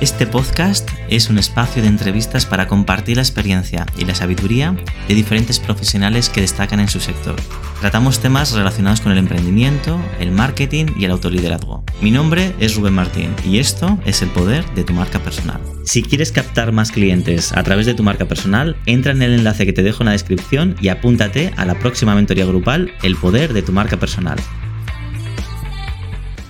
[0.00, 4.76] Este podcast es un espacio de entrevistas para compartir la experiencia y la sabiduría
[5.08, 7.34] de diferentes profesionales que destacan en su sector.
[7.80, 11.82] Tratamos temas relacionados con el emprendimiento, el marketing y el autoliderazgo.
[12.00, 15.60] Mi nombre es Rubén Martín y esto es el poder de tu marca personal.
[15.84, 19.66] Si quieres captar más clientes a través de tu marca personal, entra en el enlace
[19.66, 23.52] que te dejo en la descripción y apúntate a la próxima mentoría grupal El poder
[23.52, 24.38] de tu marca personal.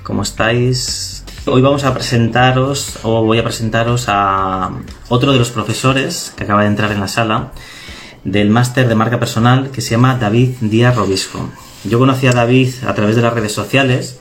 [0.03, 1.18] ¿Cómo estáis?
[1.51, 4.71] Hoy vamos a presentaros, o voy a presentaros a
[5.09, 7.53] otro de los profesores que acaba de entrar en la sala
[8.23, 11.49] del máster de marca personal que se llama David Díaz Robisco.
[11.85, 14.21] Yo conocí a David a través de las redes sociales,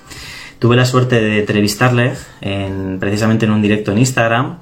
[0.59, 4.59] tuve la suerte de entrevistarle en, precisamente en un directo en Instagram.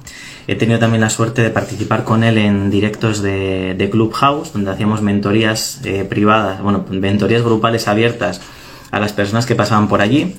[0.48, 5.04] He tenido también la suerte de participar con él en directos de, Clubhouse, donde hacíamos
[5.04, 8.42] mentorías eh, privadas, bueno, mentorías grupales abiertas
[8.90, 10.36] a las personas que pasaban por allí.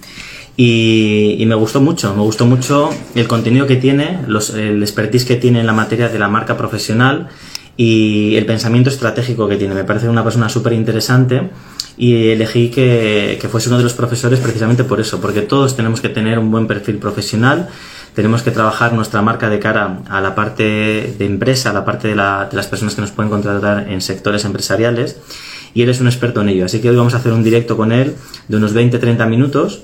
[0.56, 5.36] Y, me gustó mucho, me gustó mucho el contenido que tiene, los, el expertise que
[5.36, 7.28] tiene en la materia de la marca profesional
[7.76, 9.74] y el pensamiento estratégico que tiene.
[9.74, 11.50] Me parece una persona súper interesante
[11.98, 16.00] y elegí que, que, fuese uno de los profesores precisamente por eso, porque todos tenemos
[16.00, 17.68] que tener un buen perfil profesional,
[18.14, 22.08] tenemos que trabajar nuestra marca de cara a la parte de empresa, a la parte
[22.08, 25.18] de, la, de las personas que nos pueden contratar en sectores empresariales
[25.74, 26.64] y él es un experto en ello.
[26.64, 28.14] Así que hoy vamos a hacer un directo con él
[28.48, 29.82] de unos 20-30 minutos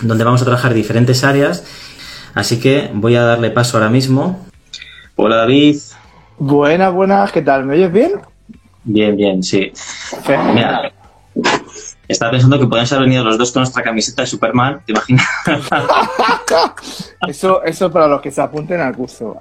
[0.00, 1.64] donde vamos a trabajar diferentes áreas.
[2.34, 4.46] Así que voy a darle paso ahora mismo.
[5.16, 5.78] Hola David.
[6.38, 7.64] Buenas, buenas, ¿qué tal?
[7.64, 8.12] ¿Me oyes bien?
[8.82, 9.72] Bien, bien, sí.
[10.52, 10.92] Mira,
[12.06, 15.26] estaba pensando que podían haber venido los dos con nuestra camiseta de Superman, ¿te imaginas?
[17.28, 19.36] eso, eso para los que se apunten al curso.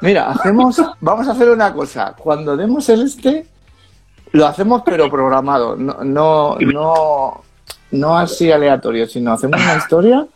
[0.00, 2.14] Mira, hacemos, vamos a hacer una cosa.
[2.16, 3.46] Cuando demos el este,
[4.32, 5.76] lo hacemos pero programado.
[5.76, 7.42] No, no, no,
[7.90, 10.26] no así aleatorio, sino hacemos una historia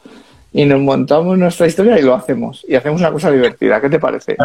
[0.52, 2.64] y nos montamos nuestra historia y lo hacemos.
[2.68, 3.80] Y hacemos una cosa divertida.
[3.80, 4.36] ¿Qué te parece?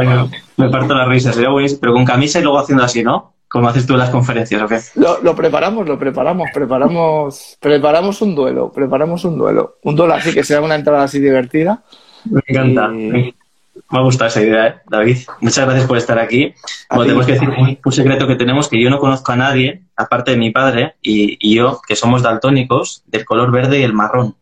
[0.58, 3.34] me parto la risa, sería buenísimo, pero con camisa y luego haciendo así, ¿no?
[3.50, 4.80] Como haces tú en las conferencias, ¿o qué?
[4.96, 9.78] Lo, preparamos, lo preparamos, preparamos, preparamos un duelo, preparamos un duelo.
[9.84, 11.82] Un duelo así que sea una entrada así divertida.
[12.26, 12.90] Me encanta.
[13.90, 14.76] Me gusta esa idea, ¿eh?
[14.90, 15.18] David.
[15.40, 16.54] Muchas gracias por estar aquí.
[16.90, 20.38] tenemos que decir un, secreto que tenemos, que yo no conozco a nadie, aparte de
[20.38, 24.36] mi padre y, yo, que somos daltónicos, del color verde y el marrón.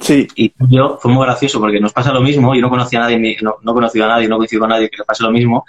[0.00, 0.28] Sí.
[0.36, 3.38] Y yo, fue muy gracioso porque nos pasa lo mismo, yo no conocía a nadie,
[3.42, 5.64] no, no conocido a nadie, no coincido con nadie que le pase lo mismo,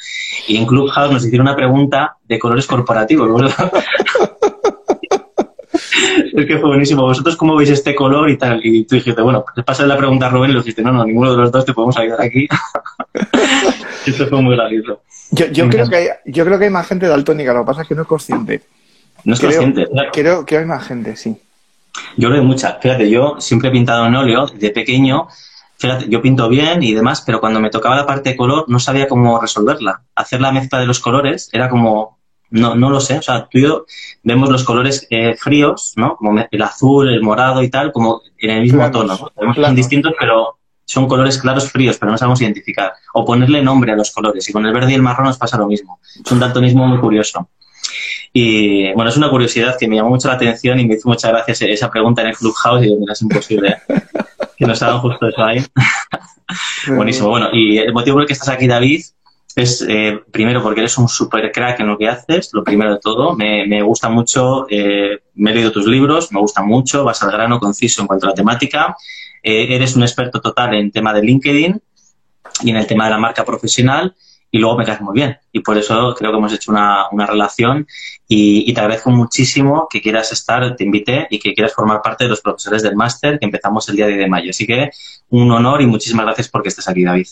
[0.48, 3.54] y en Clubhouse nos hicieron una pregunta de colores corporativos.
[6.34, 7.04] es que fue buenísimo.
[7.04, 8.60] ¿Vosotros cómo veis este color y tal?
[8.64, 11.06] Y tú dijiste, bueno, pues pasa la pregunta a Rubén y le dijiste, no, no,
[11.06, 12.48] ninguno de los dos te podemos ayudar aquí.
[14.06, 15.02] Esto fue muy gracioso.
[15.32, 17.82] Yo, yo creo que hay, yo creo que hay más gente daltónica, lo que pasa
[17.84, 18.62] es que no es consciente.
[19.26, 19.88] No es consciente.
[20.12, 21.38] Creo que hay más gente, sí.
[22.18, 22.80] Yo creo que mucha.
[22.82, 25.28] Fíjate, yo siempre he pintado en óleo de pequeño.
[25.78, 28.80] Fíjate, yo pinto bien y demás, pero cuando me tocaba la parte de color no
[28.80, 30.02] sabía cómo resolverla.
[30.16, 32.20] Hacer la mezcla de los colores era como,
[32.50, 33.18] no, no lo sé.
[33.18, 33.86] O sea, tú y yo
[34.24, 36.16] vemos los colores eh, fríos, ¿no?
[36.16, 39.18] Como el azul, el morado y tal, como en el mismo tono.
[39.56, 42.94] Son distintos, pero son colores claros fríos, pero no sabemos identificar.
[43.14, 44.48] O ponerle nombre a los colores.
[44.50, 46.00] Y con el verde y el marrón nos pasa lo mismo.
[46.24, 47.50] Es un daltonismo muy curioso.
[48.36, 51.32] Y bueno, es una curiosidad que me llamó mucho la atención y me hizo muchas
[51.32, 53.78] gracias esa pregunta en el Clubhouse y mira, es imposible
[54.58, 55.64] que nos hagan justo eso ahí.
[56.88, 57.30] Buenísimo.
[57.30, 59.04] Bueno, y el motivo por el que estás aquí, David,
[59.56, 63.00] es eh, primero porque eres un super crack en lo que haces, lo primero de
[63.00, 63.36] todo.
[63.36, 67.32] Me, me gusta mucho, eh, me he leído tus libros, me gusta mucho, vas al
[67.32, 68.96] grano conciso en cuanto a la temática.
[69.44, 71.82] Eh, eres un experto total en tema de LinkedIn
[72.64, 74.16] y en el tema de la marca profesional
[74.54, 75.36] y luego me caes muy bien.
[75.52, 77.88] Y por eso creo que hemos hecho una, una relación
[78.28, 82.26] y, y, te agradezco muchísimo que quieras estar, te invité y que quieras formar parte
[82.26, 84.52] de los profesores del máster que empezamos el día 10 de mayo.
[84.52, 84.92] Así que
[85.30, 87.26] un honor y muchísimas gracias porque estés aquí, David.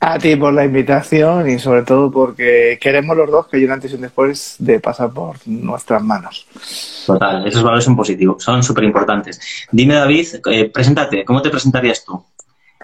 [0.00, 3.70] A ti por la invitación y sobre todo porque queremos los dos que hay un
[3.70, 6.44] antes y un después de pasar por nuestras manos.
[7.06, 9.40] Total, esos valores son positivos, son súper importantes.
[9.70, 12.20] Dime, David, eh, preséntate, ¿cómo te presentarías tú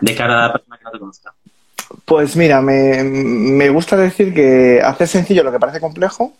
[0.00, 1.34] de cara a la persona que no te conozca?
[2.04, 6.32] Pues mira, me, me gusta decir que hacer sencillo lo que parece complejo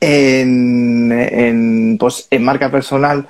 [0.00, 3.26] en, en, pues, en marca personal,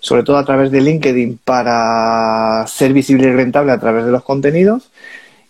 [0.00, 4.24] sobre todo a través de LinkedIn, para ser visible y rentable a través de los
[4.24, 4.90] contenidos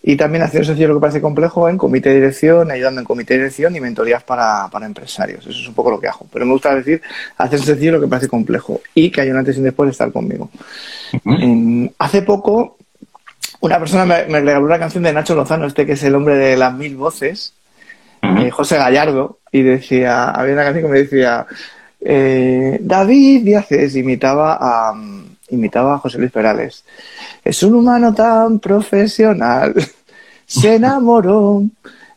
[0.07, 3.35] y también hacer sencillo lo que parece complejo en comité de dirección, ayudando en comité
[3.35, 5.47] de dirección y mentorías para, para empresarios.
[5.47, 6.27] Eso es un poco lo que hago.
[6.31, 7.01] Pero me gusta decir,
[7.39, 9.93] hacer sencillo lo que parece complejo y que hay un antes y un después de
[9.93, 10.51] estar conmigo.
[11.99, 12.77] hace poco,
[13.65, 16.57] una persona me, regaló una canción de Nacho Lozano, este que es el hombre de
[16.57, 17.55] las mil voces,
[18.23, 21.47] eh, José Gallardo, y decía, había una canción que me decía,
[22.01, 24.95] eh, David Díaz imitaba a
[25.51, 26.85] imitaba a José Luis Perales.
[27.43, 29.75] Es un humano tan profesional,
[30.47, 31.63] se enamoró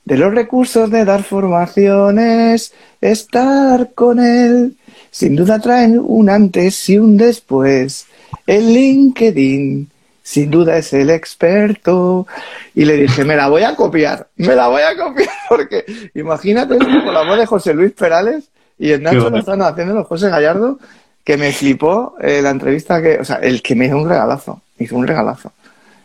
[0.03, 4.75] de los recursos de dar formaciones, estar con él.
[5.11, 8.05] Sin duda traen un antes y un después.
[8.45, 9.89] El LinkedIn,
[10.27, 12.27] sin duda es el experto.
[12.75, 15.85] Y le dije, me la voy a copiar, me la voy a copiar, porque
[16.15, 20.05] imagínate con la voz de José Luis Perales y el Nacho lo están haciendo los
[20.05, 20.79] José Gallardo,
[21.23, 24.61] que me flipó eh, la entrevista que, o sea, el que me hizo un regalazo,
[24.77, 25.53] me hizo un regalazo.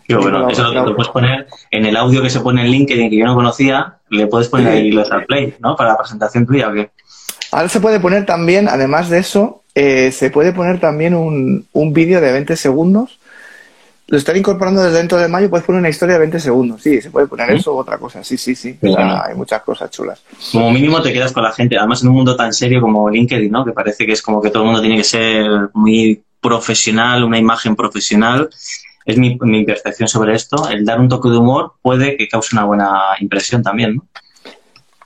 [0.06, 3.16] Qué bueno, eso lo, puedes poner en el audio que se pone en LinkedIn que
[3.16, 5.74] yo no conocía, le puedes poner ahí los play, ¿no?
[5.74, 6.90] Para la presentación tuya o qué.
[7.50, 11.92] Ahora se puede poner también, además de eso, eh, se puede poner también un, un
[11.92, 13.18] vídeo de 20 segundos
[14.12, 16.82] lo están incorporando desde dentro de mayo, puedes poner una historia de 20 segundos.
[16.82, 18.22] Sí, se puede poner eso o otra cosa.
[18.22, 18.78] Sí, sí, sí.
[18.82, 20.22] hay muchas cosas chulas.
[20.52, 21.78] Como mínimo te quedas con la gente.
[21.78, 23.64] Además, en un mundo tan serio como LinkedIn, ¿no?
[23.64, 27.38] Que parece que es como que todo el mundo tiene que ser muy profesional, una
[27.38, 28.50] imagen profesional.
[29.06, 30.68] Es mi, mi percepción sobre esto.
[30.68, 34.06] El dar un toque de humor puede que cause una buena impresión también, ¿no?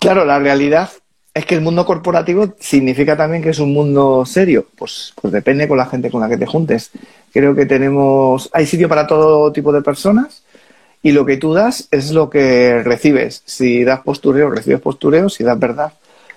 [0.01, 0.91] Claro, la realidad
[1.37, 4.65] es que el mundo corporativo significa también que es un mundo serio.
[4.75, 6.91] Pues, pues depende con la gente con la que te juntes.
[7.31, 10.45] Creo que tenemos, hay sitio para todo tipo de personas
[11.03, 13.43] y lo que tú das es lo que recibes.
[13.45, 15.93] Si das postureo, recibes postureo, si das verdad,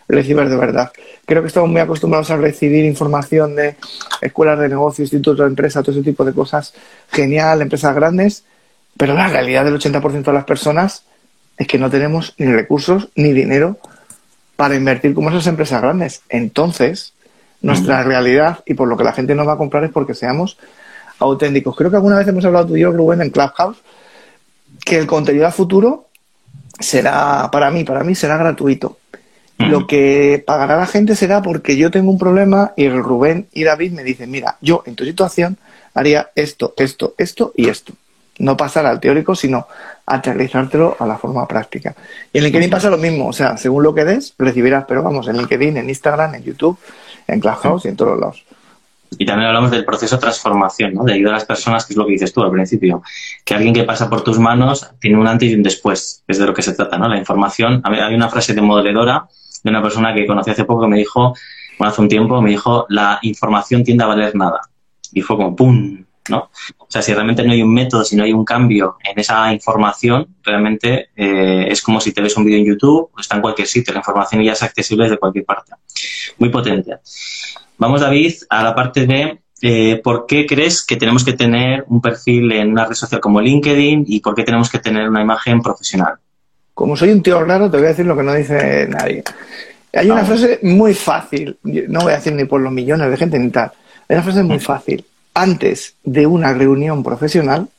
[0.10, 0.92] recibes de verdad.
[1.26, 3.78] Creo que estamos muy acostumbrados a recibir información de
[4.20, 6.74] escuelas de negocio, institutos de empresa, todo ese tipo de cosas.
[7.10, 8.44] Genial, empresas grandes,
[8.98, 11.06] pero la realidad del 80% de las personas
[11.58, 13.80] es que no tenemos ni recursos ni dinero
[14.60, 16.22] para invertir como esas empresas grandes.
[16.28, 17.14] Entonces,
[17.62, 20.58] nuestra realidad y por lo que la gente nos va a comprar es porque seamos
[21.18, 21.78] auténticos.
[21.78, 23.78] Creo que alguna vez hemos hablado tú y yo, Rubén, en Clubhouse,
[24.84, 26.08] que el contenido a futuro
[26.78, 28.98] será, para mí, para mí será gratuito.
[29.60, 33.64] Lo que pagará la gente será porque yo tengo un problema y el Rubén y
[33.64, 35.58] David me dicen, mira, yo en tu situación
[35.94, 37.94] haría esto, esto, esto y esto.
[38.40, 39.68] No pasar al teórico, sino
[40.06, 41.94] aterrizártelo a la forma práctica.
[42.34, 45.28] Y en LinkedIn pasa lo mismo, o sea, según lo que des, recibirás, pero vamos,
[45.28, 46.78] en LinkedIn, en Instagram, en YouTube,
[47.28, 48.44] en Clubhouse y en todos lados.
[49.18, 51.04] Y también hablamos del proceso de transformación, ¿no?
[51.04, 53.02] de ayudar a las personas, que es lo que dices tú al principio.
[53.44, 56.46] Que alguien que pasa por tus manos tiene un antes y un después, es de
[56.46, 56.98] lo que se trata.
[56.98, 57.08] ¿no?
[57.08, 57.82] La información.
[57.84, 59.28] Hay una frase de modeladora
[59.64, 61.34] de una persona que conocí hace poco que me dijo,
[61.78, 64.62] bueno, hace un tiempo, me dijo, la información tiende a valer nada.
[65.12, 66.04] Y fue como, ¡pum!
[66.30, 66.50] ¿No?
[66.78, 69.52] O sea, si realmente no hay un método, si no hay un cambio en esa
[69.54, 73.42] información, realmente eh, es como si te ves un vídeo en YouTube o está en
[73.42, 73.94] cualquier sitio.
[73.94, 75.74] La información ya es accesible desde cualquier parte.
[76.38, 76.98] Muy potente.
[77.78, 82.02] Vamos, David, a la parte de eh, por qué crees que tenemos que tener un
[82.02, 85.62] perfil en una red social como LinkedIn y por qué tenemos que tener una imagen
[85.62, 86.16] profesional.
[86.74, 89.24] Como soy un tío raro, te voy a decir lo que no dice nadie.
[89.94, 93.40] Hay una frase muy fácil, no voy a decir ni por los millones de gente
[93.40, 93.72] ni tal.
[94.08, 94.62] Hay una frase muy mm.
[94.62, 95.06] fácil.
[95.40, 97.70] Antes de una reunión profesional,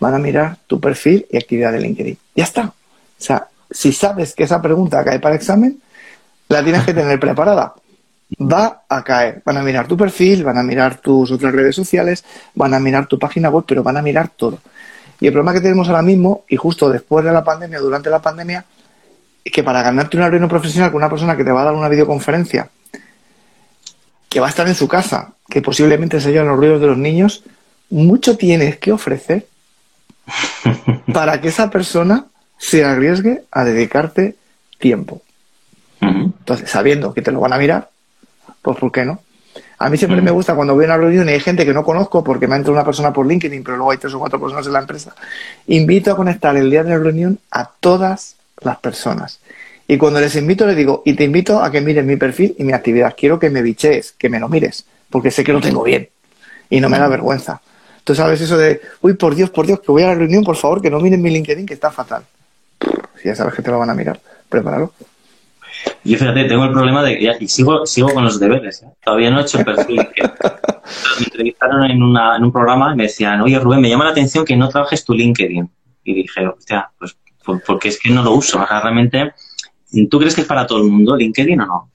[0.00, 2.18] van a mirar tu perfil y actividad de LinkedIn.
[2.36, 2.64] Ya está.
[2.66, 2.72] O
[3.16, 5.80] sea, si sabes que esa pregunta cae para examen,
[6.48, 7.74] la tienes que tener preparada
[8.38, 9.42] va a caer.
[9.44, 13.06] Van a mirar tu perfil, van a mirar tus otras redes sociales, van a mirar
[13.06, 14.58] tu página web, pero van a mirar todo.
[15.20, 18.20] Y el problema que tenemos ahora mismo, y justo después de la pandemia, durante la
[18.20, 18.64] pandemia,
[19.44, 21.74] es que para ganarte una reunión profesional con una persona que te va a dar
[21.74, 22.68] una videoconferencia,
[24.34, 26.98] que va a estar en su casa, que posiblemente se llevan los ruidos de los
[26.98, 27.44] niños,
[27.88, 29.46] mucho tienes que ofrecer
[31.14, 32.26] para que esa persona
[32.58, 34.34] se arriesgue a dedicarte
[34.80, 35.22] tiempo.
[36.00, 37.90] Entonces, sabiendo que te lo van a mirar,
[38.60, 39.20] pues ¿por qué no?
[39.78, 41.84] A mí siempre me gusta cuando voy a una reunión y hay gente que no
[41.84, 44.40] conozco porque me ha entrado una persona por LinkedIn, pero luego hay tres o cuatro
[44.40, 45.14] personas en la empresa.
[45.68, 49.38] Invito a conectar el día de la reunión a todas las personas.
[49.86, 52.64] Y cuando les invito, les digo, y te invito a que mires mi perfil y
[52.64, 53.14] mi actividad.
[53.16, 56.08] Quiero que me bichees, que me lo mires, porque sé que lo tengo bien
[56.70, 57.60] y no me da vergüenza.
[58.02, 60.56] Tú sabes eso de, uy, por Dios, por Dios, que voy a la reunión, por
[60.56, 62.24] favor, que no miren mi LinkedIn, que está fatal.
[63.20, 64.92] Si ya sabes que te lo van a mirar, prepáralo.
[66.02, 68.82] Yo fíjate, tengo el problema de que y sigo, sigo con los deberes.
[68.82, 68.86] ¿eh?
[69.02, 69.96] Todavía no he hecho perfil.
[71.18, 74.10] me entrevistaron en, una, en un programa y me decían, oye Rubén, me llama la
[74.10, 75.70] atención que no trabajes tu LinkedIn.
[76.04, 77.16] Y dije, hostia, pues
[77.66, 78.62] porque es que no lo uso.
[78.62, 79.32] O sea, realmente,
[80.06, 81.90] ¿tú crees que es para todo el mundo LinkedIn o no?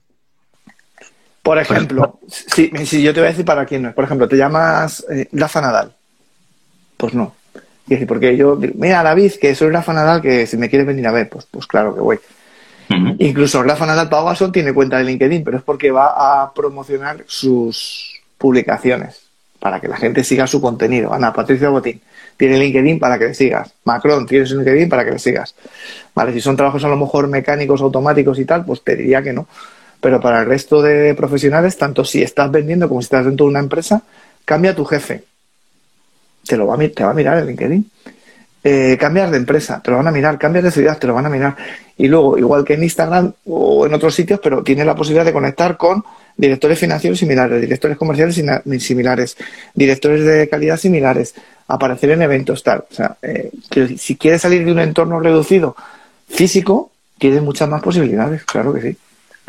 [1.42, 3.94] Por ejemplo, si, si, yo te voy a decir para quién no es.
[3.94, 5.92] Por ejemplo, te llamas eh, Rafa Nadal.
[6.96, 7.34] Pues no.
[8.06, 11.28] Porque yo, mira, David, que soy Rafa Nadal, que si me quieres venir a ver,
[11.28, 12.18] pues, pues claro que voy.
[13.18, 18.20] Incluso Rafa Nadal Pau tiene cuenta de LinkedIn, pero es porque va a promocionar sus
[18.36, 19.22] publicaciones
[19.60, 21.12] para que la gente siga su contenido.
[21.14, 22.00] Ana Patricia Botín
[22.40, 23.74] tiene LinkedIn para que le sigas.
[23.84, 25.54] Macron tiene LinkedIn para que le sigas.
[26.14, 29.34] Vale, si son trabajos a lo mejor mecánicos, automáticos y tal, pues te diría que
[29.34, 29.46] no.
[30.00, 33.50] Pero para el resto de profesionales, tanto si estás vendiendo como si estás dentro de
[33.50, 34.00] una empresa,
[34.46, 35.22] cambia tu jefe.
[36.46, 37.90] Te lo va a, te va a mirar el LinkedIn.
[38.64, 41.26] Eh, cambias de empresa, te lo van a mirar, cambias de ciudad, te lo van
[41.26, 41.54] a mirar.
[41.98, 45.34] Y luego, igual que en Instagram o en otros sitios, pero tienes la posibilidad de
[45.34, 46.02] conectar con
[46.36, 48.42] directores financieros similares, directores comerciales
[48.82, 49.36] similares,
[49.74, 51.34] directores de calidad similares,
[51.68, 52.84] aparecer en eventos, tal.
[52.90, 53.50] O sea, eh,
[53.96, 55.76] si quieres salir de un entorno reducido
[56.28, 58.96] físico, tienes muchas más posibilidades, claro que sí.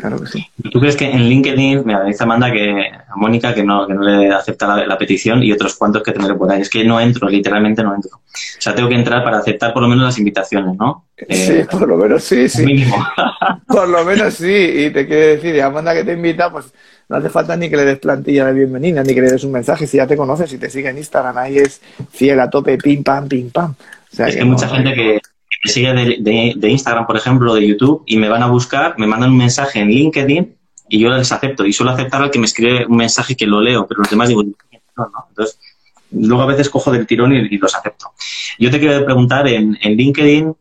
[0.02, 0.44] Claro que sí.
[0.72, 4.02] ¿Tú crees que en LinkedIn, me dice Amanda que a Mónica que no, que no
[4.02, 6.60] le acepta la, petición y otros cuantos que tendré por ahí?
[6.60, 8.10] Es que no entro, literalmente no entro.
[8.16, 8.20] O
[8.58, 11.04] sea, tengo que entrar para aceptar por lo menos las invitaciones, ¿no?
[11.16, 12.66] Sí, eh, por lo menos sí, sí.
[12.66, 12.96] Mínimo.
[13.68, 14.52] por lo menos sí.
[14.52, 16.72] Y te quiero decir, Amanda que te invita, pues
[17.08, 19.52] no hace falta ni que le des plantilla de bienvenida, ni que le des un
[19.52, 19.86] mensaje.
[19.86, 21.80] Si ya te conoces, y te sigue en Instagram, ahí es
[22.10, 23.70] fiel a tope, pim, pam, pim, pam.
[23.70, 25.20] O sea, es que, mucha gente que,
[25.64, 29.30] me sigue de, Instagram, por ejemplo, de YouTube, y me van a buscar, me mandan
[29.30, 30.56] un mensaje en LinkedIn
[30.88, 31.64] y yo les acepto.
[31.64, 34.28] Y suelo aceptar al que me escribe un mensaje que lo leo, pero los demás
[34.28, 34.52] digo, no,
[34.96, 35.26] no.
[35.28, 35.58] Entonces,
[36.10, 38.12] luego a veces cojo del tirón y, los acepto.
[38.58, 40.54] Yo te quiero preguntar en, LinkedIn,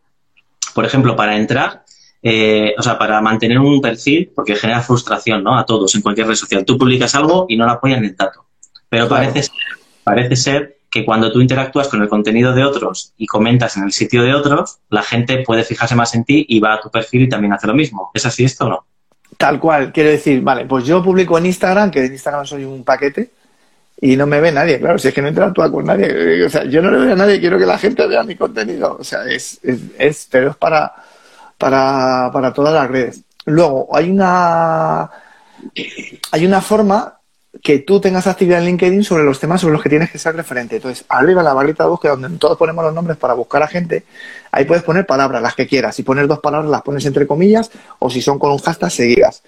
[0.74, 1.84] por ejemplo, para entrar,
[2.22, 5.58] eh, o sea, para mantener un perfil, porque genera frustración, ¿no?
[5.58, 6.64] A todos en cualquier red social.
[6.64, 8.46] Tú publicas algo y no lo apoyan el dato.
[8.88, 9.50] Pero parece
[10.04, 13.94] parece ser que cuando tú interactúas con el contenido de otros y comentas en el
[13.94, 17.24] sitio de otros, la gente puede fijarse más en ti y va a tu perfil
[17.24, 18.12] y también hace lo mismo.
[18.14, 18.86] ¿Es así esto o no?
[19.38, 22.84] Tal cual, quiero decir, vale, pues yo publico en Instagram, que en Instagram soy un
[22.84, 23.32] paquete,
[24.02, 26.66] y no me ve nadie, claro, si es que no interactúa con nadie, o sea,
[26.66, 29.24] yo no le veo a nadie, quiero que la gente vea mi contenido, o sea,
[29.26, 30.92] es, es, es pero es para,
[31.58, 33.22] para, para todas las redes.
[33.46, 35.10] Luego, hay una,
[36.32, 37.21] hay una forma
[37.62, 40.36] que tú tengas actividad en LinkedIn sobre los temas sobre los que tienes que ser
[40.36, 40.78] referente.
[40.78, 43.68] Entonces, arriba en la barrita de búsqueda, donde todos ponemos los nombres para buscar a
[43.68, 44.04] gente,
[44.52, 45.96] ahí puedes poner palabras, las que quieras.
[45.96, 49.44] Si pones dos palabras, las pones entre comillas, o si son con un hashtag, seguidas.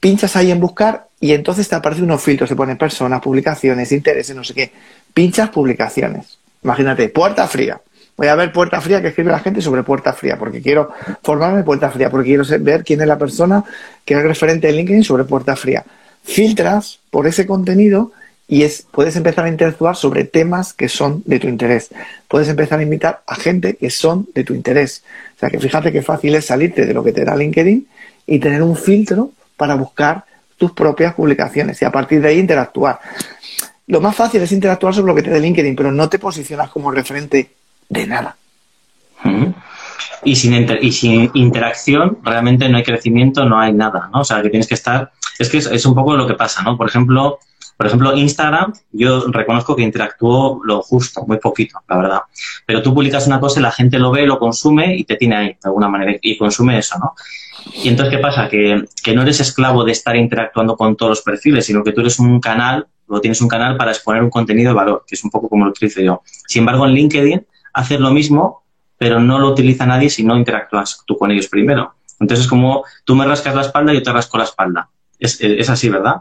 [0.00, 4.34] Pinchas ahí en buscar y entonces te aparecen unos filtros, se ponen personas, publicaciones, intereses,
[4.34, 4.72] no sé qué.
[5.12, 6.38] Pinchas publicaciones.
[6.64, 7.80] Imagínate, puerta fría.
[8.16, 10.90] Voy a ver puerta fría que escribe la gente sobre puerta fría, porque quiero
[11.22, 13.62] formarme puerta fría, porque quiero ver quién es la persona
[14.06, 15.84] que es referente en LinkedIn sobre puerta fría
[16.26, 18.12] filtras por ese contenido
[18.48, 21.90] y es, puedes empezar a interactuar sobre temas que son de tu interés.
[22.28, 25.02] Puedes empezar a invitar a gente que son de tu interés.
[25.36, 27.86] O sea que fíjate qué fácil es salirte de lo que te da LinkedIn
[28.26, 30.24] y tener un filtro para buscar
[30.56, 33.00] tus propias publicaciones y a partir de ahí interactuar.
[33.88, 36.70] Lo más fácil es interactuar sobre lo que te da LinkedIn, pero no te posicionas
[36.70, 37.50] como referente
[37.88, 38.36] de nada.
[40.24, 44.20] Y sin, y sin interacción realmente no hay crecimiento, no hay nada, ¿no?
[44.20, 46.76] O sea, que tienes que estar es que es, un poco lo que pasa, ¿no?
[46.76, 47.38] Por ejemplo,
[47.76, 52.20] por ejemplo, Instagram, yo reconozco que interactúo lo justo, muy poquito, la verdad.
[52.64, 55.36] Pero tú publicas una cosa y la gente lo ve, lo consume y te tiene
[55.36, 57.14] ahí, de alguna manera, y consume eso, ¿no?
[57.74, 58.48] Y entonces, ¿qué pasa?
[58.48, 62.00] Que, que no eres esclavo de estar interactuando con todos los perfiles, sino que tú
[62.00, 65.24] eres un canal, o tienes un canal para exponer un contenido de valor, que es
[65.24, 66.22] un poco como lo utilizo yo.
[66.46, 68.62] Sin embargo, en LinkedIn haces lo mismo,
[68.98, 71.94] pero no lo utiliza nadie si no interactúas tú con ellos primero.
[72.18, 74.88] Entonces, es como tú me rascas la espalda y yo te rasco la espalda.
[75.18, 76.16] Es, así, ¿verdad?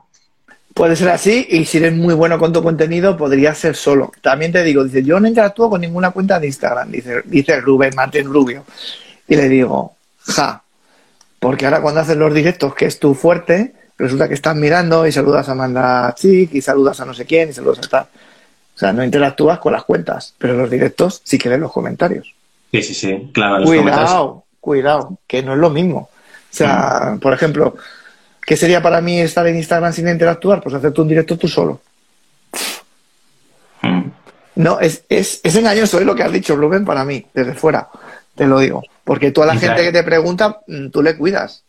[0.74, 4.12] Puede ser así y si eres muy bueno con tu contenido podría ser solo.
[4.22, 7.94] También te digo, dice, yo no interactúo con ninguna cuenta de Instagram, dice, dice Rubén
[7.96, 8.66] Martín Rubio.
[9.28, 10.62] Y le digo, ja,
[11.40, 15.12] porque ahora cuando haces los directos, que es tu fuerte, resulta que estás mirando y
[15.12, 18.08] saludas a Amanda Chic y saludas a no sé quién y saludas a tal.
[18.76, 22.34] O sea, no interactúas con las cuentas, pero los directos sí que leen los comentarios.
[22.72, 23.64] Sí, sí, sí, claro.
[23.64, 26.10] Cuidado, cuidado, que no es lo mismo.
[26.56, 27.20] O sea, mm.
[27.20, 27.78] por ejemplo,
[28.46, 30.62] ¿Qué sería para mí estar en Instagram sin interactuar?
[30.62, 31.82] Pues hacerte un directo tú solo.
[33.82, 34.10] Hmm.
[34.56, 37.90] No, es, es, es engañoso es lo que has dicho, Rubén, para mí, desde fuera,
[38.36, 38.84] te lo digo.
[39.04, 41.64] Porque tú a la gente que te pregunta, mm, tú le cuidas.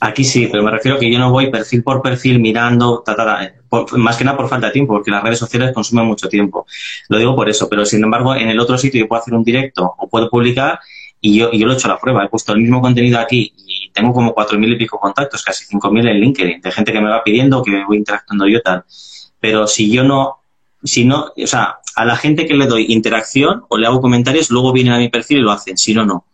[0.00, 3.52] Aquí sí, pero me refiero que yo no voy perfil por perfil mirando, eh,
[3.92, 6.66] más que nada por falta de tiempo, porque las redes sociales consumen mucho tiempo.
[7.08, 9.44] Lo digo por eso, pero sin embargo, en el otro sitio yo puedo hacer un
[9.44, 10.80] directo o puedo publicar
[11.20, 12.24] y yo, y yo lo he hecho a la prueba.
[12.24, 15.64] He puesto el mismo contenido aquí y tengo como cuatro mil y pico contactos, casi
[15.64, 18.60] cinco mil en LinkedIn, de gente que me va pidiendo, que me voy interactuando yo
[18.62, 18.84] tal.
[19.40, 20.38] Pero si yo no,
[20.84, 24.50] si no, o sea, a la gente que le doy interacción o le hago comentarios,
[24.50, 26.24] luego vienen a mi perfil y lo hacen, si no, no.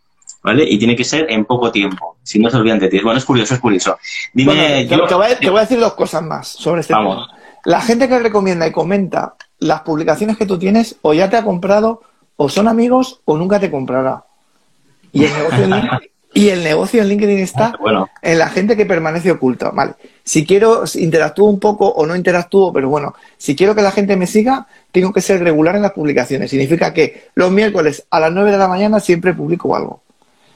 [0.41, 0.63] ¿Vale?
[0.63, 2.99] Y tiene que ser en poco tiempo, si no se olvidan de ti.
[2.99, 3.97] Bueno, es curioso, es curioso.
[4.33, 7.27] Dime, te, voy a, te, voy a, decir dos cosas más sobre este tema.
[7.65, 11.43] La gente que recomienda y comenta las publicaciones que tú tienes, o ya te ha
[11.43, 12.01] comprado,
[12.37, 14.23] o son amigos, o nunca te comprará.
[15.11, 18.77] Y el negocio en LinkedIn, y el negocio en LinkedIn está ah, en la gente
[18.77, 19.71] que permanece oculta.
[19.71, 19.93] Vale.
[20.23, 24.15] Si quiero, interactúo un poco o no interactúo, pero bueno, si quiero que la gente
[24.15, 26.51] me siga, tengo que ser regular en las publicaciones.
[26.51, 30.01] Significa que los miércoles a las 9 de la mañana siempre publico algo.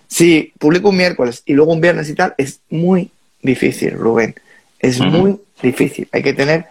[0.07, 3.09] Si publico un miércoles y luego un viernes y tal, es muy
[3.41, 4.35] difícil, Rubén.
[4.79, 6.07] Es muy difícil.
[6.11, 6.65] Hay que tener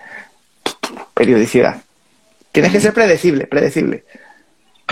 [1.12, 1.82] periodicidad.
[2.52, 4.04] Tienes que ser predecible, predecible.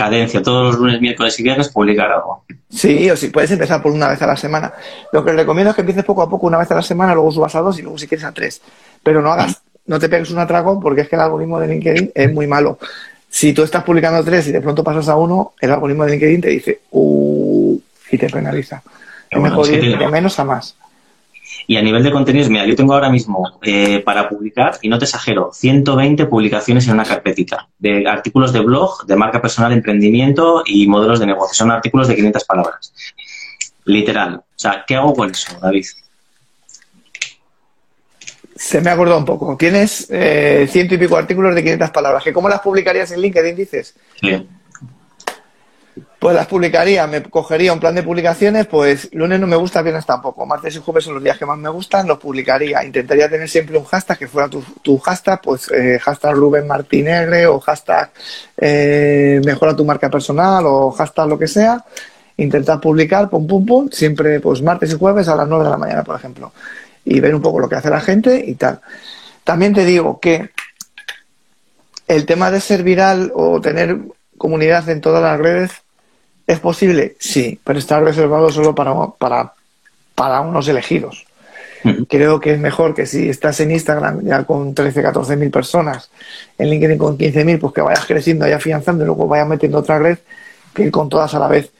[0.01, 2.43] Cadencia, todos los lunes, miércoles y viernes publicar algo.
[2.69, 4.73] Sí, o sí, puedes empezar por una vez a la semana.
[5.13, 7.31] Lo que recomiendo es que empieces poco a poco, una vez a la semana, luego
[7.31, 8.61] subas a dos y luego si quieres a tres.
[9.03, 12.11] Pero no hagas, no te pegues un atracón porque es que el algoritmo de LinkedIn
[12.15, 12.79] es muy malo.
[13.29, 16.41] Si tú estás publicando tres y de pronto pasas a uno, el algoritmo de LinkedIn
[16.41, 17.79] te dice, uh,
[18.09, 18.81] y te penaliza.
[19.29, 20.75] Es mejor ir de menos a más.
[21.71, 24.99] Y a nivel de contenidos, mira, yo tengo ahora mismo eh, para publicar, y no
[24.99, 30.63] te exagero, 120 publicaciones en una carpetita de artículos de blog, de marca personal, emprendimiento
[30.65, 31.53] y modelos de negocio.
[31.53, 32.93] Son artículos de 500 palabras.
[33.85, 34.35] Literal.
[34.35, 35.85] O sea, ¿qué hago con eso, David?
[38.53, 39.55] Se me ha acordado un poco.
[39.55, 42.21] Tienes eh, ciento y pico artículos de 500 palabras.
[42.21, 43.95] ¿Que ¿Cómo las publicarías en LinkedIn, dices?
[44.19, 44.45] Sí.
[46.19, 50.05] Pues las publicaría, me cogería un plan de publicaciones, pues lunes no me gusta, viernes
[50.05, 50.45] tampoco.
[50.45, 52.83] Martes y jueves son los días que más me gustan, los publicaría.
[52.83, 57.59] Intentaría tener siempre un hashtag que fuera tu, hashtag, pues eh, hashtag Rubén Martinegre o
[57.59, 58.11] hashtag
[58.57, 61.83] eh, mejora tu marca personal o hashtag lo que sea.
[62.37, 65.77] Intentar publicar, pum, pum, pum, siempre pues martes y jueves a las 9 de la
[65.77, 66.53] mañana, por ejemplo.
[67.03, 68.79] Y ver un poco lo que hace la gente y tal.
[69.43, 70.51] También te digo que
[72.07, 73.97] el tema de ser viral o tener
[74.41, 75.71] comunidad en todas las redes
[76.51, 77.15] ¿Es posible?
[77.17, 79.53] Sí, pero está reservado solo para, para,
[80.15, 81.25] para unos elegidos.
[82.09, 86.11] Creo que es mejor que si estás en Instagram ya con 13, 14 mil personas,
[86.57, 89.77] en LinkedIn con 15 mil, pues que vayas creciendo y afianzando y luego vayas metiendo
[89.77, 90.17] otra red
[90.73, 91.71] que ir con todas a la vez.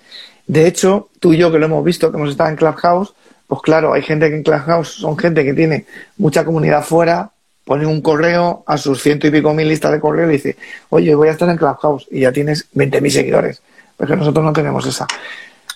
[0.48, 3.14] De hecho, tú y yo que lo hemos visto, que hemos estado en Clubhouse,
[3.46, 7.30] pues claro, hay gente que en Clubhouse son gente que tiene mucha comunidad fuera,
[7.66, 10.58] pone un correo a sus ciento y pico mil listas de correo y dice,
[10.90, 13.62] oye, voy a estar en Clubhouse y ya tienes 20 mil seguidores
[14.02, 15.06] porque nosotros no tenemos esa.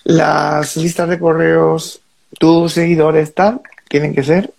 [0.02, 2.00] Las listas de correos,
[2.40, 4.52] tus seguidores, tal, tienen que ser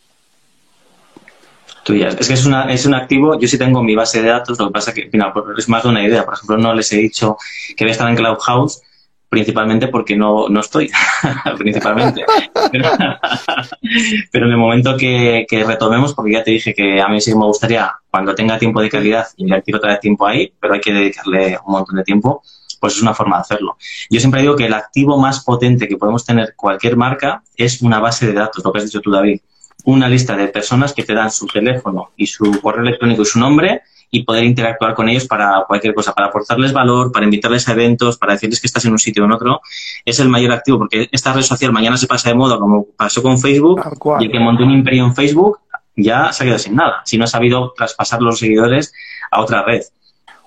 [1.83, 2.15] tuyas.
[2.19, 4.67] Es que es, una, es un activo, yo sí tengo mi base de datos, lo
[4.67, 5.09] que pasa que
[5.57, 6.23] es más de una idea.
[6.23, 7.37] Por ejemplo, no les he dicho
[7.75, 8.81] que voy a estar en Clubhouse
[9.29, 10.89] principalmente porque no, no estoy,
[11.57, 12.23] principalmente.
[14.31, 17.45] Pero, en el momento que, retomemos, porque ya te dije que a mí sí me
[17.45, 21.57] gustaría, cuando tenga tiempo de calidad, invertir otra vez tiempo ahí, pero hay que dedicarle
[21.65, 22.41] un montón de tiempo
[22.79, 23.75] pues es una forma de hacerlo.
[24.07, 27.99] Yo siempre digo que el activo más potente que podemos tener cualquier marca es una
[27.99, 29.41] base de datos, lo que has dicho tú, David.
[29.85, 33.39] Una lista de personas que te dan su teléfono y su correo electrónico y su
[33.39, 37.73] nombre y poder interactuar con ellos para cualquier cosa, para aportarles valor, para invitarles a
[37.73, 39.61] eventos, para decirles que estás en un sitio o en otro,
[40.05, 43.21] es el mayor activo, porque esta red social mañana se pasa de moda, como pasó
[43.21, 43.81] con Facebook,
[44.19, 45.59] y el que montó un imperio en Facebook
[45.95, 48.93] ya se ha quedado sin nada, si no ha sabido traspasar los seguidores
[49.31, 49.81] a otra red.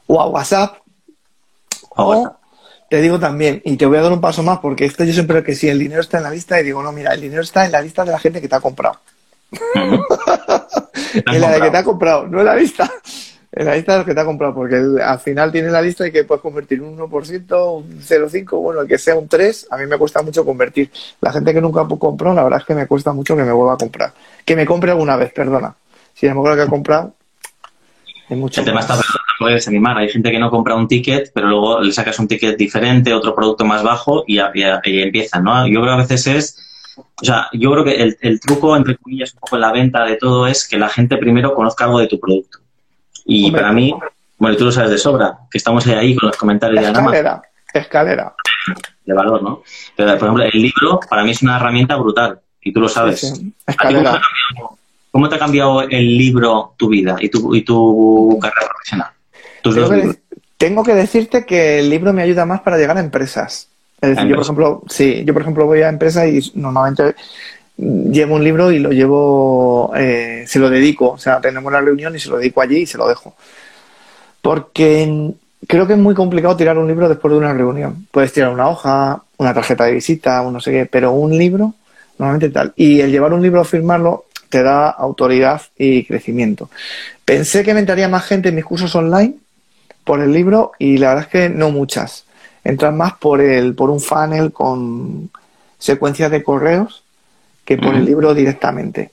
[0.06, 0.76] O a WhatsApp,
[1.90, 2.36] o
[2.88, 5.44] te digo también, y te voy a dar un paso más, porque esto yo siempre
[5.44, 7.64] que si el dinero está en la lista, y digo, no, mira, el dinero está
[7.64, 8.98] en la lista de la gente que te ha comprado.
[9.74, 12.90] en la de que te ha comprado, no en la lista.
[13.52, 16.06] En la lista de los que te ha comprado, porque al final tiene la lista
[16.06, 19.76] y que puedes convertir un 1%, un 0,5%, bueno, el que sea un 3%, a
[19.76, 20.90] mí me cuesta mucho convertir.
[21.20, 23.74] La gente que nunca compró, la verdad es que me cuesta mucho que me vuelva
[23.74, 24.12] a comprar.
[24.44, 25.74] Que me compre alguna vez, perdona.
[26.14, 27.14] Si es mejor que ha comprado,
[28.28, 28.60] es mucho.
[28.60, 28.96] El tema está
[29.40, 29.96] puedes animar.
[29.96, 33.34] Hay gente que no compra un ticket, pero luego le sacas un ticket diferente, otro
[33.34, 35.66] producto más bajo y, y, empiezan, ¿no?
[35.66, 39.32] Yo creo que a veces es, o sea, yo creo que el, truco, entre comillas,
[39.32, 42.06] un poco en la venta de todo es que la gente primero conozca algo de
[42.06, 42.58] tu producto.
[43.32, 43.94] Y para mí,
[44.38, 48.34] bueno, tú lo sabes de sobra, que estamos ahí con los comentarios de Escalera, escalera.
[49.04, 49.62] De valor, ¿no?
[49.94, 53.40] Pero, por ejemplo, el libro para mí es una herramienta brutal y tú lo sabes.
[53.64, 54.20] Escalera.
[55.12, 59.10] ¿Cómo te ha cambiado el libro tu vida y tu, y tu carrera profesional?
[60.56, 63.68] tengo, que, decirte que el libro me ayuda más para llegar a empresas.
[64.00, 67.14] Es decir, yo por ejemplo, sí, yo por ejemplo voy a empresas y normalmente
[67.80, 72.14] llevo un libro y lo llevo, eh, se lo dedico, o sea, tenemos la reunión
[72.14, 73.34] y se lo dedico allí y se lo dejo.
[74.42, 75.32] Porque
[75.66, 78.06] creo que es muy complicado tirar un libro después de una reunión.
[78.10, 81.74] Puedes tirar una hoja, una tarjeta de visita, o no sé qué, pero un libro,
[82.18, 82.72] normalmente tal.
[82.76, 86.70] Y el llevar un libro a firmarlo te da autoridad y crecimiento.
[87.24, 89.36] Pensé que entraría más gente en mis cursos online
[90.04, 92.24] por el libro y la verdad es que no muchas.
[92.64, 95.30] Entran más por el, por un funnel con
[95.78, 97.04] secuencias de correos
[97.64, 99.12] que por el libro directamente.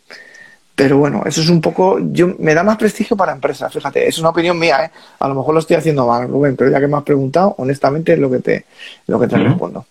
[0.75, 4.19] Pero bueno, eso es un poco, yo me da más prestigio para empresas, fíjate, es
[4.19, 4.91] una opinión mía, ¿eh?
[5.19, 8.13] A lo mejor lo estoy haciendo mal, Rubén, pero ya que me has preguntado, honestamente
[8.13, 8.65] es lo que te,
[9.07, 9.88] lo que te respondo.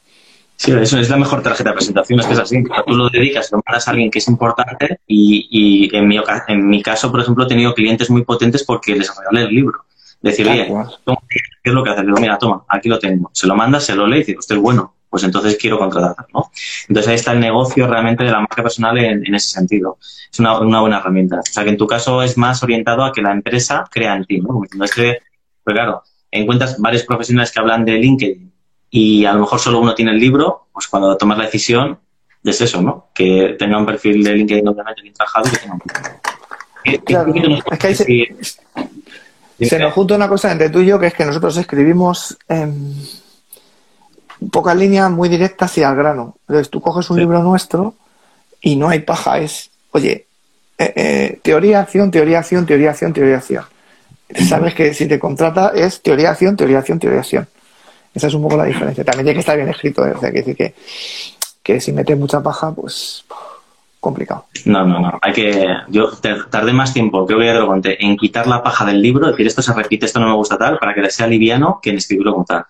[0.54, 2.64] Sí, eso es la mejor tarjeta de presentación, es que es así.
[2.86, 6.68] Tú lo dedicas, lo mandas a alguien que es importante y, y en, mi, en
[6.68, 9.80] mi caso, por ejemplo, he tenido clientes muy potentes porque les regalé el libro.
[10.22, 10.72] Decir, oye,
[11.28, 12.06] ¿qué es lo que haces?
[12.06, 13.30] Digo, mira, toma, aquí lo tengo.
[13.34, 16.26] Se lo manda, se lo lee y dice, usted es bueno, pues entonces quiero contratar,
[16.34, 16.50] ¿no?
[16.88, 19.98] Entonces ahí está el negocio realmente de la marca personal en, ese sentido.
[20.00, 21.40] Es una, una, buena herramienta.
[21.40, 24.24] O sea que en tu caso es más orientado a que la empresa crea en
[24.24, 24.60] ti, ¿no?
[24.74, 25.18] No es que
[25.64, 28.52] Pero claro, encuentras varios profesionales que hablan de LinkedIn
[28.90, 31.98] y a lo mejor solo uno tiene el libro, pues cuando tomas la decisión
[32.44, 33.08] es eso, ¿no?
[33.14, 35.80] Que tenga un perfil de LinkedIn obviamente bien trabajado y que tenga un...
[37.04, 41.08] Claro, es que ahí se, se, nos junta una cosa entre tú y yo, que
[41.08, 42.94] es que nosotros escribimos en
[44.50, 46.36] pocas líneas muy directas y al grano.
[46.48, 47.94] Entonces tú coges un libro nuestro
[48.60, 50.26] y no hay paja, es, oye,
[50.78, 53.64] eh, eh, teoría, acción, teoría, acción, teoría, acción, teoría, acción.
[54.48, 57.48] Sabes que si te contrata es teoría, acción, teoría, acción, teoría, acción.
[58.12, 59.04] Esa es un poco la diferencia.
[59.04, 60.12] También tiene que estar bien escrito, ¿eh?
[60.12, 60.74] o sea, que decir que,
[61.62, 63.24] que si metes mucha paja, pues
[64.06, 64.46] complicado.
[64.64, 65.18] No, no, no.
[65.20, 65.68] Hay que.
[65.88, 66.10] Yo
[66.50, 69.26] tardé más tiempo, creo que ya te lo conté, en quitar la paja del libro,
[69.26, 71.96] decir esto se repite, esto no me gusta tal, para que sea liviano que en
[71.96, 72.64] escribirlo como tal.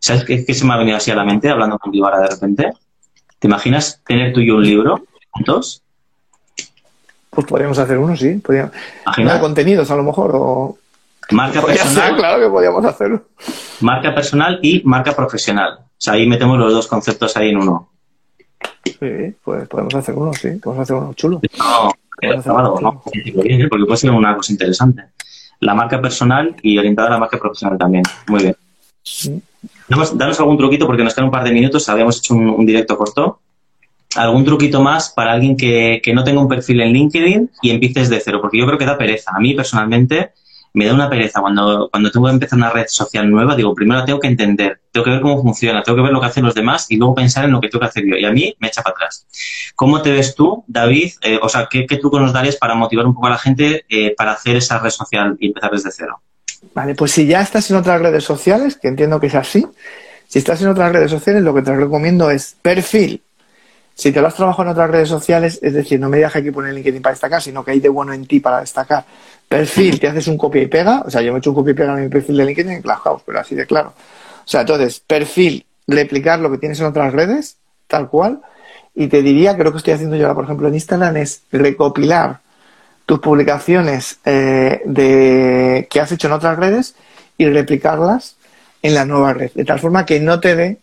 [0.00, 2.28] ¿Sabes qué, qué se me ha venido así a la mente hablando contigo ahora de
[2.28, 2.72] repente?
[3.38, 5.82] ¿Te imaginas tener tú y yo un libro juntos?
[7.30, 8.34] Pues podríamos hacer uno, sí.
[8.34, 8.72] Podríamos...
[9.16, 10.78] de contenidos, a lo mejor, o...
[11.32, 12.16] Marca personal.
[12.16, 13.24] claro que podríamos hacerlo.
[13.80, 15.80] Marca personal y marca profesional.
[15.80, 17.90] O sea, ahí metemos los dos conceptos ahí en uno.
[18.90, 20.50] Sí, pues podemos hacer uno, sí.
[20.62, 21.40] Podemos hacer uno chulo.
[21.58, 21.92] No,
[22.44, 25.04] no, no, porque puede ser una cosa interesante.
[25.60, 28.04] La marca personal y orientada a la marca profesional también.
[28.28, 28.56] Muy bien.
[29.88, 31.88] Danos, algún truquito porque nos quedan un par de minutos.
[31.88, 33.40] Habíamos hecho un directo corto
[34.16, 38.20] algún truquito más para alguien que, no tenga un perfil en LinkedIn y empieces de
[38.20, 39.32] cero, porque yo creo que da pereza.
[39.34, 40.30] A mí personalmente
[40.76, 44.04] me da una pereza cuando, cuando tengo que empezar una red social nueva, digo, primero
[44.04, 46.54] tengo que entender, tengo que ver cómo funciona, tengo que ver lo que hacen los
[46.54, 48.14] demás y luego pensar en lo que tengo que hacer yo.
[48.14, 49.26] Y a mí me echa para atrás.
[49.74, 51.12] ¿Cómo te ves tú, David?
[51.22, 54.14] Eh, o sea, ¿qué, ¿qué, nos darías para motivar un poco a la gente eh,
[54.14, 56.20] para hacer esa red social y empezar desde cero?
[56.74, 59.66] Vale, pues si ya estás en otras redes sociales, que entiendo que es así,
[60.28, 63.22] si estás en otras redes sociales, lo que te recomiendo es perfil
[63.96, 66.38] si te lo has trabajado en otras redes sociales, es decir, no me digas que
[66.38, 69.06] hay que poner LinkedIn para destacar, sino que hay de bueno en ti para destacar.
[69.48, 71.02] Perfil, te haces un copia y pega.
[71.06, 72.72] O sea, yo me he hecho un copia y pega en mi perfil de LinkedIn
[72.72, 73.94] en Clubhouse, pero así de claro.
[74.44, 77.56] O sea, entonces, perfil, replicar lo que tienes en otras redes,
[77.86, 78.40] tal cual.
[78.94, 82.40] Y te diría, creo que estoy haciendo yo ahora, por ejemplo, en Instagram, es recopilar
[83.04, 86.96] tus publicaciones eh, de, que has hecho en otras redes
[87.38, 88.36] y replicarlas
[88.82, 89.52] en la nueva red.
[89.54, 90.78] De tal forma que no te dé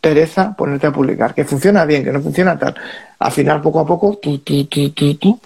[0.00, 2.74] pereza ponerte a publicar, que funciona bien, que no funciona tal.
[3.18, 5.40] Al final, poco a poco, tú, tú, tú, tú, tú,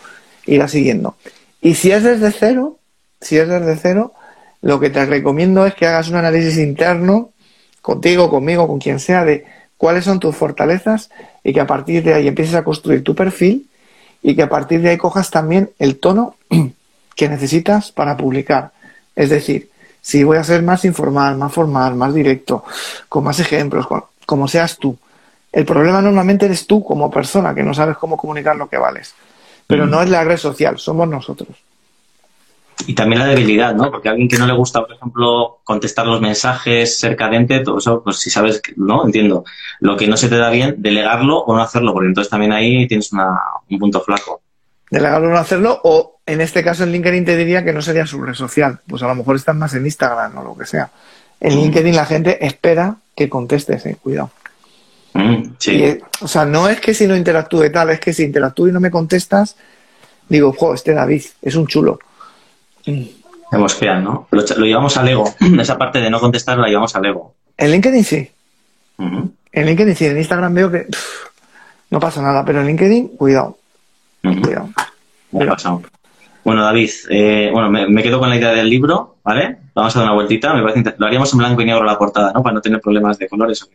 [0.46, 1.16] irás siguiendo.
[1.68, 2.78] Y si es desde cero,
[3.20, 4.14] si es desde cero,
[4.62, 7.32] lo que te recomiendo es que hagas un análisis interno
[7.82, 9.44] contigo, conmigo, con quien sea, de
[9.76, 11.10] cuáles son tus fortalezas
[11.44, 13.68] y que a partir de ahí empieces a construir tu perfil
[14.22, 16.36] y que a partir de ahí cojas también el tono
[17.14, 18.70] que necesitas para publicar.
[19.14, 19.68] Es decir,
[20.00, 22.64] si voy a ser más informal, más formal, más directo,
[23.10, 23.86] con más ejemplos,
[24.24, 24.96] como seas tú.
[25.52, 29.14] El problema normalmente eres tú como persona, que no sabes cómo comunicar lo que vales.
[29.68, 31.50] Pero no es la red social, somos nosotros.
[32.86, 33.90] Y también la debilidad, ¿no?
[33.90, 37.78] Porque a alguien que no le gusta, por ejemplo, contestar los mensajes, ser cadente, todo
[37.78, 39.04] eso, pues si sabes, ¿no?
[39.04, 39.44] Entiendo.
[39.80, 42.88] Lo que no se te da bien, delegarlo o no hacerlo, porque entonces también ahí
[42.88, 44.40] tienes un punto flaco.
[44.90, 48.06] Delegarlo o no hacerlo, o en este caso en LinkedIn te diría que no sería
[48.06, 48.80] su red social.
[48.86, 50.88] Pues a lo mejor estás más en Instagram o lo que sea.
[51.40, 54.30] En LinkedIn la gente espera que contestes, eh, cuidado.
[55.58, 55.98] Mm, sí.
[56.20, 58.80] o sea, no es que si no interactúe tal, es que si interactúe y no
[58.80, 59.56] me contestas,
[60.28, 61.98] digo, jo, este David es un chulo.
[63.50, 64.28] Hemos creado, ¿no?
[64.30, 65.34] Lo, llevamos al ego.
[65.60, 67.34] Esa parte de no contestar la llevamos al ego.
[67.56, 68.30] En LinkedIn sí.
[68.98, 70.06] En LinkedIn sí.
[70.06, 70.86] En Instagram veo que
[71.90, 73.58] no pasa nada, pero en LinkedIn, cuidado.
[74.22, 74.70] Cuidado.
[76.44, 79.58] Bueno, David, eh, bueno, me, quedo con la idea del libro, ¿vale?
[79.74, 80.54] Vamos a dar una vueltita.
[80.54, 82.42] Me parece lo haríamos en blanco y negro la portada, ¿no?
[82.42, 83.68] Para no tener problemas de colores.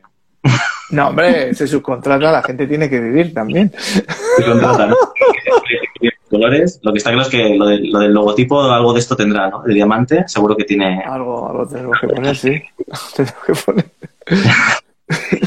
[0.89, 3.71] No, hombre, se subcontrata, la gente tiene que vivir también.
[4.37, 4.95] Subcontrata, ¿no?
[6.33, 6.79] colores.
[6.81, 9.61] Lo que está claro es que lo, lo, del logotipo, algo de esto tendrá, ¿no?
[9.61, 11.03] De diamante, seguro que tiene.
[11.05, 12.61] Algo, algo tenemos que poner, sí.
[13.15, 13.85] tenemos que poner.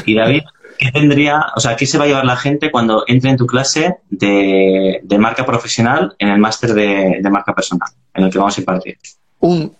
[0.05, 0.43] y David,
[0.79, 3.45] ¿qué tendría, o sea, qué se va a llevar la gente cuando entre en tu
[3.45, 8.61] clase de, marca profesional en el máster de, marca personal, en el que vamos a
[8.61, 8.97] impartir?
[9.39, 9.75] Un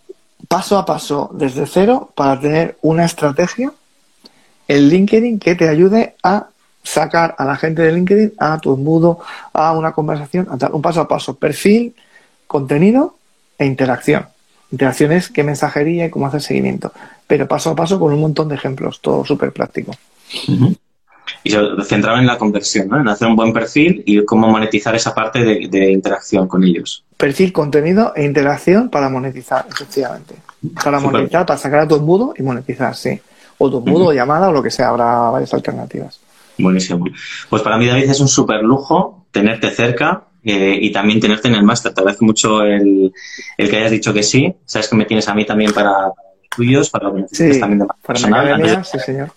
[0.47, 3.71] paso a paso desde cero para tener una estrategia
[4.67, 6.47] en LinkedIn que te ayude a
[6.83, 9.19] sacar a la gente de LinkedIn a tu embudo,
[9.53, 11.95] a una conversación, a un paso a paso, perfil,
[12.47, 13.15] contenido
[13.57, 14.27] e interacción.
[14.71, 16.91] Interacción es qué mensajería y cómo hacer seguimiento,
[17.25, 19.93] pero paso a paso con un montón de ejemplos, todo súper práctico
[21.43, 22.99] y se centraban en la conversión, ¿no?
[22.99, 27.03] en hacer un buen perfil y cómo monetizar esa parte de, interacción con ellos.
[27.15, 30.35] Perfil, contenido e interacción para monetizar, efectivamente.
[30.83, 33.19] Para monetizar, para sacar a tu embudo y monetizar, sí.
[33.59, 36.19] O tu o llamada o lo que sea, habrá varias alternativas.
[36.57, 37.05] Buenísimo.
[37.49, 41.55] Pues para mí, David, es un súper lujo tenerte cerca eh, y también tenerte en
[41.55, 41.93] el máster.
[41.93, 43.11] Te agradezco mucho el,
[43.57, 44.53] el, que hayas dicho que sí.
[44.65, 46.11] Sabes que me tienes a mí también para,
[46.55, 48.85] tuyos para lo que también de personal.
[48.85, 49.29] sí, señor.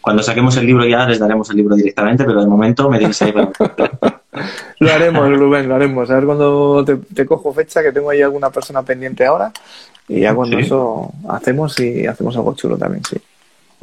[0.00, 3.20] Cuando saquemos el libro ya les daremos el libro directamente, pero de momento me tienes
[3.22, 3.32] ahí
[4.80, 6.10] Lo haremos, Rubén, lo haremos.
[6.10, 9.50] A ver cuando te, cojo fecha, que tengo ahí alguna persona pendiente ahora.
[10.06, 13.16] Y ya cuando eso hacemos y hacemos algo chulo también, sí.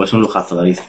[0.01, 0.79] Pues un lujazo, David.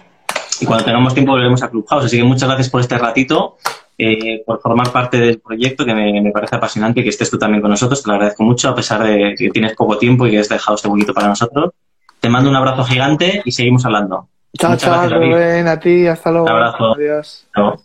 [0.59, 2.07] Y cuando tengamos tiempo volveremos a Clubhouse.
[2.07, 3.59] Así que muchas gracias por este ratito,
[3.99, 7.71] eh, por formar parte del proyecto, que me, parece apasionante que estés tú también con
[7.71, 8.03] nosotros.
[8.03, 10.77] Te lo agradezco mucho, a pesar de que tienes poco tiempo y que has dejado
[10.77, 11.73] este poquito para nosotros.
[12.21, 14.29] Te mando un abrazo gigante y seguimos hablando.
[14.59, 16.47] Chao, chao, Rubén, a ti, hasta luego.
[16.47, 16.95] Un abrazo.
[16.95, 17.47] Adiós.
[17.55, 17.83] Chao.